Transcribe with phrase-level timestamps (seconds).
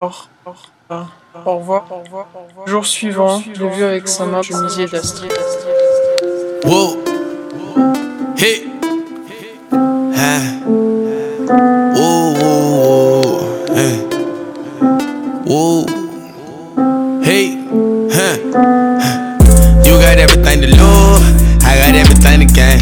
[0.00, 1.10] Au revoir.
[1.46, 1.86] Au revoir.
[2.66, 5.32] Jour suivant, je l'ai vu avec sa main chemisée d'Astrid.
[6.64, 6.98] Whoa.
[8.36, 8.66] Hey.
[10.12, 10.40] Hey.
[15.46, 15.86] Whoa.
[17.22, 17.58] Hey.
[18.10, 18.36] Huh.
[19.84, 21.64] You got everything to lose.
[21.64, 22.80] I got everything to gain.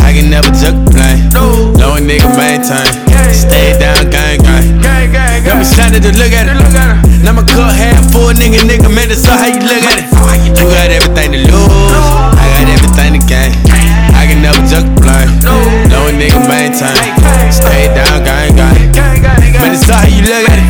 [0.00, 1.28] I can never took a blame.
[1.78, 3.05] No a nigga maintain.
[5.96, 6.52] Got me look at it.
[7.24, 10.12] Now my cup half full, nigga, nigga, man, that's all how you look at it.
[10.44, 11.96] You got everything to lose.
[12.36, 13.56] I got everything to gain.
[14.12, 15.32] I can never took a blame.
[15.88, 17.00] No nigga maintain.
[17.48, 18.92] Stay down, gang, gang.
[19.56, 20.68] Man, that's all how you look at it.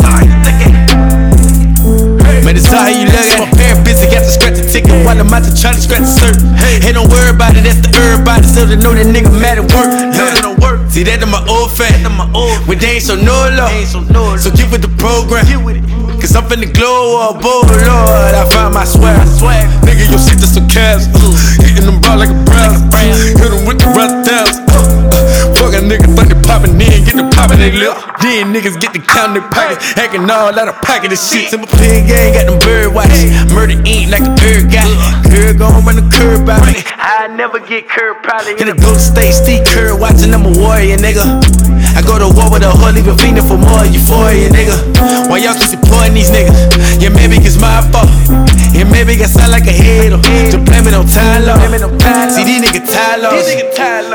[2.46, 3.43] Man, it's all how you look at it.
[3.43, 6.06] My parent busy, got to scratch the ticket while I'm out to try to scratch
[6.06, 6.38] the cert.
[6.54, 8.47] Hey, don't worry about it, that's the everybody.
[8.48, 9.93] So they know that nigga mad at work.
[10.16, 10.88] Know that don't work.
[10.88, 11.93] See, that in my old fan.
[12.66, 13.70] When they ain't so no love.
[14.41, 15.45] So get with the program.
[16.16, 18.34] Cause I'm finna glow up, oh lord.
[18.34, 19.21] I find my swag.
[19.85, 21.05] Nigga, your shit just some cash.
[21.60, 22.80] Hitting them ball like a brass.
[23.37, 24.57] Hit them with the rust tabs.
[25.60, 27.96] Fuck a nigga, think they poppin' in, get the poppin' they lip.
[28.21, 31.49] Then niggas get the count in their pocket, hacking all out of pocket of shit.
[31.49, 33.12] Simple pig gang got them bird watch.
[33.52, 34.55] Murder ain't like a bird.
[35.47, 36.83] Girl gon' run the curb out me.
[36.99, 38.59] I never get curb probably.
[38.59, 41.23] Hit a Golden State, Steve Kerr watching, I'm a warrior, nigga.
[41.95, 44.74] I go to war with a whole leaving fiending for more euphoria, nigga.
[45.30, 46.99] Why y'all keep supporting these niggas?
[46.99, 48.11] Yeah, maybe it's my fault.
[48.74, 50.19] Yeah, maybe I sound like a hater.
[50.51, 51.55] Just blame it on Tyler.
[52.27, 53.30] See, these niggas Tyler.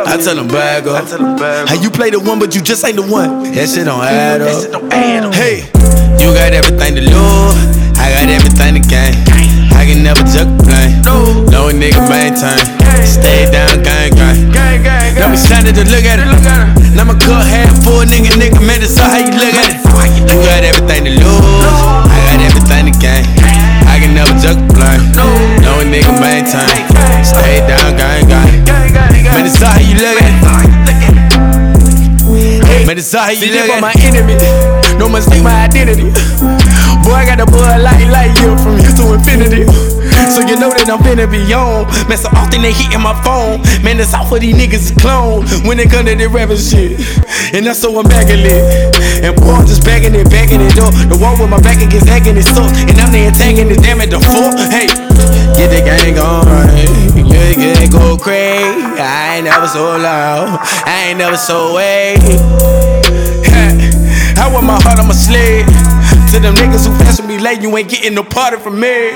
[0.04, 1.08] I tell them bag up.
[1.08, 3.56] How you play the one, but you just ain't the one?
[3.56, 5.32] That shit don't add up.
[5.32, 5.64] Hey,
[6.20, 7.56] you got everything to lose.
[7.96, 9.16] I got everything to gain.
[9.72, 10.61] I can never took
[11.72, 12.60] a nigga maintain.
[13.08, 14.52] Stay down, gang, gang.
[15.16, 16.28] Got me standing to look at it.
[16.96, 19.80] Now my cup half full, nigga, nigga, man, that's all how you look at it.
[20.28, 21.64] You got everything to lose.
[22.12, 23.24] I got everything to gain.
[23.88, 25.02] I can never took a blame.
[25.16, 26.68] No nigga maintain.
[27.24, 28.52] Stay down, gang, gang.
[29.32, 30.36] Man, that's all how you look at it.
[32.86, 34.36] Man, that's all how you look at my enemy.
[35.00, 36.12] No mistake my identity.
[37.02, 39.71] Boy, I got the boy light light year from here to infinity.
[40.62, 41.90] Know that I'm finna be on.
[42.06, 43.66] Man, so often they hitting my phone.
[43.82, 45.42] Man, that's all for these niggas is clone.
[45.66, 47.02] When they come to the rapping shit.
[47.50, 48.62] And that's so I'm bagging it.
[49.26, 50.94] And boy, I'm just bagging it, bagging it up.
[51.10, 52.78] The wall with my back against hacking it sucks.
[52.78, 54.54] And I'm there attacking it, damn it, the fuck.
[54.70, 54.86] Hey,
[55.58, 56.46] get the gang on.
[57.18, 59.02] Yeah, it go crazy.
[59.02, 60.62] I ain't never so loud.
[60.86, 62.22] I ain't never so way.
[64.38, 65.66] I want my heart on my sled.
[66.32, 69.12] To them niggas who fashion me late, you ain't getting no party from me.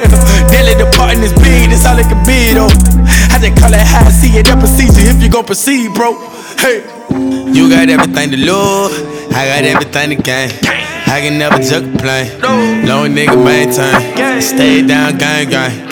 [0.51, 2.67] Daily departing is big, that's all it can be though.
[3.31, 6.19] I just call it how I see it, that procedure if you gon' proceed, bro.
[6.59, 6.83] Hey.
[7.55, 8.91] You got everything to lose,
[9.31, 10.51] I got everything to gain.
[11.07, 12.27] I can never took a plane.
[12.83, 14.41] No nigga maintain.
[14.41, 15.87] Stay down, gang, gang.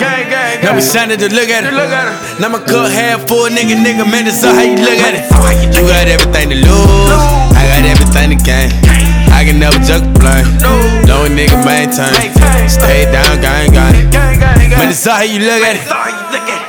[0.60, 1.72] Now we shining to look at it.
[2.38, 5.24] Now my cup half full, nigga, nigga, man, that's all how you look at it.
[11.96, 12.68] time.
[12.68, 14.10] Stay down, gang, gang.
[14.10, 16.63] Man, it's all how you look at it.